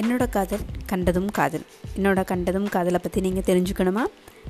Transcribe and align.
என்னோட 0.00 0.28
காதல் 0.28 0.64
கண்டதும் 0.86 1.30
காதல். 1.38 1.64
என்னோட 1.96 2.24
கண்டதும் 2.24 2.68
காதலை 2.68 3.00
பற்றி 3.02 3.20
நீங்கள் 3.20 3.48
தெரிஞ்சுக்கணுமா? 3.50 4.04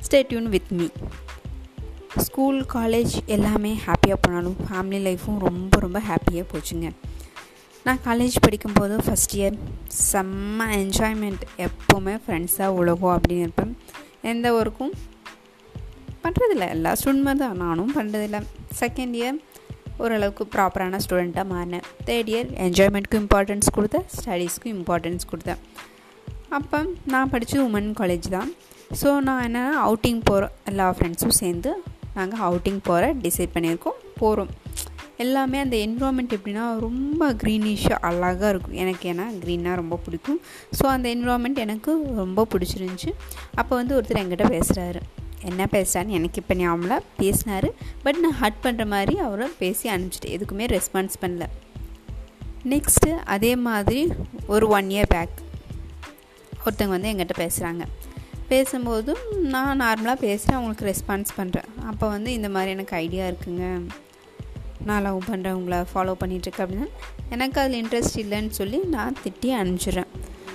Stay 0.06 0.18
tune 0.28 0.48
with 0.48 0.70
me 0.70 0.86
school 2.16 2.60
college 2.74 3.14
எல்லாமே 3.26 3.78
ஹாப்பியாக 3.86 4.18
போனாலும் 4.20 4.56
ஃபேமிலி 4.66 5.00
லைஃப்பும் 5.06 5.38
ரொம்ப 5.38 5.80
ரொம்ப 5.80 6.00
ஹாப்பியாக 6.08 6.44
போச்சுங்க. 6.52 6.88
நான் 7.84 8.02
காலேஜ் 8.04 8.36
படிக்கும்போது 8.40 8.96
ஃபஸ்ட் 8.96 9.34
இயர் 9.34 9.56
செம்ம 10.12 10.66
என்ஜாய்மெண்ட் 10.80 11.44
எப்போவுமே 11.66 12.14
ஃப்ரெண்ட்ஸாக 12.26 12.76
உலகம் 12.80 13.14
அப்படின்னு 13.16 13.46
இருப்பேன் 13.46 13.72
எந்த 14.32 14.52
ஒர்க்கும் 14.58 14.92
பண்ணுறதில்ல 16.24 16.68
எல்லா 16.68 16.92
ஸ்டூடெண்ட் 16.92 17.26
மாதிரி 17.28 17.44
தான். 17.44 17.56
நானும் 17.56 17.94
பண்ணுறதில்ல 17.96 18.40
செகண்ட் 18.80 19.16
இயர் 19.20 19.38
ஓரளவுக்கு 20.02 20.44
ப்ராப்பரான 20.54 21.00
ஸ்டூடெண்ட்டாக 21.04 21.46
மாறினேன். 21.52 21.86
தேர்ட் 22.08 22.30
இயர் 22.32 22.50
என்ஜாய்மெண்ட்க்கும் 22.66 23.22
இம்பார்ட்டன்ஸ் 23.24 23.68
கொடுத்தேன் 23.76 24.06
ஸ்டடீஸ்க்கும் 24.16 24.74
இம்பார்ட்டன்ஸ் 24.78 25.28
கொடுத்தேன். 25.32 25.60
அப்போ 26.58 26.78
நான் 27.12 27.30
படித்தது 27.34 27.62
உமன் 27.68 27.92
காலேஜ் 28.00 28.28
தான். 28.36 28.50
ஸோ 29.00 29.10
நான் 29.28 29.44
என்ன 29.48 29.60
அவுட்டிங் 29.86 30.22
போகிறோம் 30.30 30.56
எல்லா 30.70 30.86
ஃப்ரெண்ட்ஸும் 30.96 31.38
சேர்ந்து 31.42 31.70
நாங்கள் 32.16 32.42
அவுட்டிங் 32.48 32.80
போகிற 32.88 33.04
டிசைட் 33.26 33.54
பண்ணியிருக்கோம் 33.54 34.00
போகிறோம் 34.20 34.50
எல்லாமே 35.22 35.58
அந்த 35.64 35.76
என்விரான்மெண்ட் 35.86 36.34
எப்படின்னா 36.36 36.64
ரொம்ப 36.84 37.22
க்ரீனிஷாக 37.40 37.98
அழகாக 38.08 38.50
இருக்கும். 38.52 38.76
எனக்கு 38.82 39.04
ஏன்னா 39.12 39.26
க்ரீனாக 39.42 39.74
ரொம்ப 39.80 39.96
பிடிக்கும். 40.04 40.38
ஸோ 40.78 40.84
அந்த 40.94 41.06
என்விரான்மெண்ட் 41.14 41.64
எனக்கு 41.64 41.90
ரொம்ப 42.20 42.46
பிடிச்சிருந்துச்சி. 42.52 43.10
அப்போ 43.60 43.72
வந்து 43.80 43.96
ஒருத்தர் 43.98 44.20
என்கிட்ட 44.22 44.48
பேசுகிறாரு 44.56 45.02
என்ன 45.50 45.66
பேசுகிறான்னு 45.72 46.16
எனக்கு 46.18 46.40
இப்போ 46.42 46.54
ஞாபகம்ல 46.54 46.96
பேசினார். 47.20 47.68
பட் 48.02 48.20
நான் 48.24 48.38
ஹட் 48.42 48.60
பண்ணுற 48.64 48.86
மாதிரி 48.94 49.14
அவரை 49.26 49.48
பேசி 49.62 49.88
அனுப்பிச்சிட்டு 49.94 50.32
எதுக்குமே 50.36 50.66
ரெஸ்பான்ஸ் 50.76 51.16
பண்ணல. 51.22 51.46
நெக்ஸ்ட்டு 52.72 53.10
அதே 53.34 53.52
மாதிரி 53.66 54.02
ஒரு 54.54 54.68
ஒன் 54.76 54.90
இயர் 54.96 55.12
பேக் 55.14 55.36
ஒருத்தவங்க 56.64 56.94
வந்து 56.96 57.12
எங்கிட்ட 57.12 57.36
பேசுகிறாங்க 57.44 57.84
பேசும்போதும் 58.50 59.22
நான் 59.52 59.80
நார்மலாக 59.80 60.18
பேசுகிறேன் 60.26 60.56
அவங்களுக்கு 60.58 60.88
ரெஸ்பான்ஸ் 60.90 61.30
பண்ணுறேன் 61.36 61.68
அப்போ 61.90 62.06
வந்து 62.08 62.32
இந்த 62.38 62.48
மாதிரி 62.54 62.70
எனக்கு 62.76 62.94
ஐடியா 62.96 63.24
இருக்குங்க. 63.30 63.66
நான் 64.88 65.02
லவ் 65.06 65.20
பண்ணுறேன் 65.30 65.56
உங்களை 65.58 65.78
ஃபாலோ 65.92 66.14
பண்ணிகிட்ருக்கேன் 66.20 66.64
அப்படின்னா. 66.64 66.88
எனக்கு 67.34 67.60
அதில் 67.60 67.78
இன்ட்ரெஸ்ட் 67.82 68.18
இல்லைன்னு 68.22 68.52
சொல்லி 68.60 68.78
நான் 68.94 69.18
திட்டி 69.24 69.50
அனுப்பிச்சிடுறேன். 69.58 70.10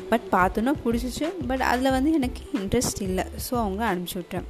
பட் 0.09 0.25
பார்த்தோன்னா 0.31 0.73
பிடிச்சிச்சு. 0.85 1.27
பட் 1.47 1.63
அதில் 1.71 1.95
வந்து 1.97 2.11
எனக்கு 2.19 2.41
இன்ட்ரெஸ்ட் 2.59 3.02
இல்லை. 3.08 3.25
ஸோ 3.45 3.53
அவங்க 3.63 3.81
அனுப்பிச்சி 3.91 4.17
விட்றேன் 4.21 4.47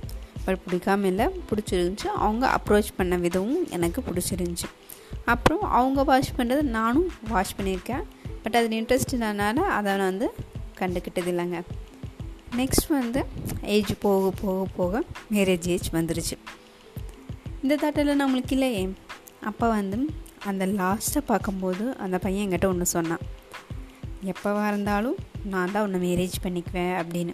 பட் 0.47 0.63
பிடிக்காம 0.69 1.03
இல்லை 1.03 1.27
பிடிச்சிருந்துச்சி. 1.49 2.05
அவங்க 2.05 2.45
அப்ரோச் 2.57 2.95
பண்ண 2.95 3.17
விதமும் 3.17 3.69
எனக்கு 3.69 4.01
பிடிச்சிருந்துச்சி. 4.01 4.67
அப்புறம் 5.25 5.61
அவங்க 5.61 6.03
வாஷ் 6.03 6.33
பண்ணுறது 6.37 6.61
நானும் 6.61 7.11
வாஷ் 7.27 7.55
பண்ணியிருக்கேன். 7.57 8.03
பட் 8.43 8.55
அதில் 8.55 8.83
இன்ட்ரெஸ்ட் 8.83 9.13
இல்லைனால 9.13 9.55
அதை 9.55 9.95
நான் 9.95 10.09
வந்து 10.09 10.27
கண்டுக்கிட்டது 10.79 11.31
இல்லைங்க. 11.33 11.61
நெக்ஸ்ட் 12.57 12.87
வந்து 12.89 13.25
ஏஜ் 13.61 13.93
போக 13.99 14.31
போக 14.41 14.67
போக 14.75 15.03
மேரேஜ் 15.31 15.67
ஏஜ் 15.67 15.89
வந்துருச்சு. 15.93 16.37
இந்த 17.61 17.75
தாட்டில் 17.75 18.21
நம்மளுக்கு 18.23 18.51
இல்லையே. 18.51 18.83
அப்போ 19.41 19.67
வந்து 19.67 20.05
அந்த 20.45 20.65
லாஸ்ட்டை 20.65 21.21
பார்க்கும்போது 21.25 21.97
அந்த 21.97 22.17
பையன் 22.17 22.49
என்கிட்ட 22.49 22.65
ஒன்று 22.65 22.85
சொன்னான். 22.85 23.25
எப்போவா 24.25 24.67
இருந்தாலும் 24.67 25.15
நான் 25.43 25.71
தான் 25.71 25.83
உன்னை 25.83 25.99
மேரேஜ் 26.07 26.45
பண்ணிக்குவேன் 26.45 26.95
அப்படின்னு. 27.01 27.33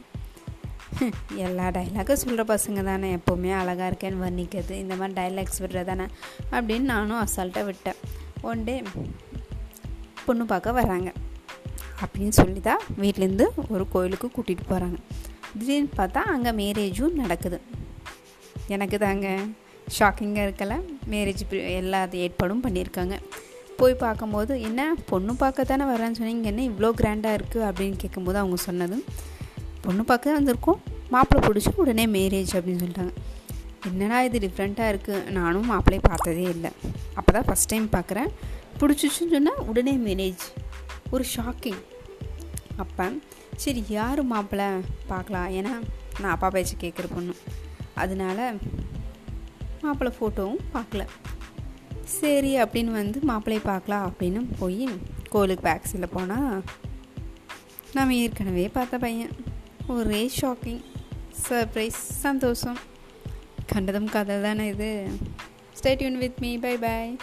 எல்லா 1.46 1.66
டைலாக்கும் 1.76 2.22
சொல்கிற 2.24 2.44
பசங்க 2.54 2.84
தானே. 2.90 3.10
எப்போவுமே 3.18 3.52
அழகாக 3.62 3.90
இருக்கேன்னு 3.92 4.24
வர்ணிக்கிறது 4.26 4.76
இந்த 4.84 4.96
மாதிரி 5.00 5.16
டைலாக்ஸ் 5.20 5.62
விடுறது 5.64 5.90
தானே 5.92 6.06
அப்படின்னு 6.56 6.88
நானும் 6.94 7.22
அசால்ட்டாக 7.26 7.68
விட்டேன். 7.70 8.00
ஒன் 8.50 8.64
டே 8.70 8.76
பொண்ணு 10.26 10.46
பார்க்க 10.54 10.78
வராங்க. 10.80 11.10
அப்படின்னு 12.04 12.36
சொல்லி 12.40 12.62
தான் 12.70 12.84
வீட்டிலேருந்து 13.02 13.46
ஒரு 13.74 13.84
கோயிலுக்கு 13.94 14.28
கூட்டிகிட்டு 14.36 14.66
போகிறாங்க 14.72 14.98
திடீர்னு 15.58 15.92
பார்த்தா 16.00 16.22
அங்கே 16.36 16.52
மேரேஜும் 16.62 17.20
நடக்குது. 17.24 17.60
எனக்கு 18.76 18.98
தாங்க 19.06 19.28
ஷாக்கிங்காக 19.98 20.48
இருக்கல 20.48 20.74
மேரேஜ் 21.14 21.44
எல்லா 21.80 22.00
ஏற்பாடும் 22.26 22.64
பண்ணியிருக்காங்க. 22.66 23.16
போய் 23.80 24.02
பார்க்கும்போது 24.04 24.54
என்ன 24.68 24.82
பொண்ணு 25.12 25.34
பார்க்க 25.42 25.70
தானே 25.72 25.86
வரேன்னு 25.92 26.18
சொன்னீங்க? 26.20 26.50
என்ன 26.52 26.64
இவ்வளோ 26.72 26.90
கிராண்டாக 27.00 27.38
இருக்குது 27.40 27.68
அப்படின்னு 27.70 27.98
கேட்கும்போது 28.04 28.38
அவங்க 28.42 28.58
சொன்னதும் 28.68 29.06
பொண்ணு 29.86 30.04
பார்க்க 30.12 30.36
வந்திருக்கோம். 30.40 30.82
மாப்பிள்ளை 31.14 31.42
பிடிச்சி 31.48 31.72
உடனே 31.84 32.06
மேரேஜ் 32.18 32.52
அப்படின்னு 32.58 32.84
சொல்லிட்டாங்க. 32.84 33.14
என்னடா 33.90 34.18
இது 34.28 34.38
டிஃப்ரெண்ட்டாக 34.46 34.92
இருக்குது 34.94 35.32
நானும் 35.38 35.70
மாப்பிள்ளையை 35.72 36.04
பார்த்ததே 36.10 36.46
இல்லை. 36.56 36.72
அப்போ 37.20 37.30
தான் 37.36 37.48
ஃபஸ்ட் 37.48 37.72
டைம் 37.72 37.88
பார்க்குறேன். 37.96 38.30
பிடிச்சிச்சுன்னு 38.80 39.36
சொன்னால் 39.36 39.66
உடனே 39.72 39.96
மேரேஜ் 40.08 40.46
ஒரு 41.16 41.26
ஷாக்கிங் 41.36 41.82
அப்போ 42.84 43.06
சரி 43.64 43.82
யார் 43.98 44.22
மாப்பிள்ளை? 44.32 44.68
பார்க்கலாம். 45.12 45.50
ஏன்னா 45.58 45.74
நான் 46.22 46.34
அப்பா 46.36 46.48
பேச்சு 46.56 46.76
கேட்குற 46.84 47.08
பொண்ணு. 47.16 47.34
அதனால 48.04 48.40
மாப்பிள்ளை 49.84 50.12
ஃபோட்டோவும் 50.18 50.64
பார்க்கல. 50.76 51.04
சரி 52.20 52.52
அப்படின்னு 52.64 52.92
வந்து 53.02 53.20
மாப்பிள்ளையை 53.32 53.64
பார்க்கலாம் 53.72 54.06
அப்படின்னு 54.10 54.42
போய் 54.62 54.86
கோயிலுக்கு 55.34 55.66
பேக்ஸில் 55.68 56.14
போனால் 56.16 56.64
நம்ம 57.98 58.16
ஏற்கனவே 58.24 58.66
பார்த்த 58.78 59.04
பையன். 59.06 59.34
ஒரே 59.96 60.24
ஷாக்கிங் 60.40 60.82
சர்ப்ரைஸ் 61.50 62.02
சந்தோஷம். 62.26 62.80
கண்டதும் 63.68 64.10
கதை 64.10 64.42
தானே 64.42 64.68
இது 64.68 64.90
stay tune 65.80 66.18
with 66.18 66.40
me 66.40 66.58
bye 66.58 66.78
bye 66.78 67.18